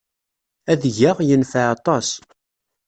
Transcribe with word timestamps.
Adeg-a 0.71 1.11
yenfeɛ 1.27 1.65
aṭas. 1.75 2.07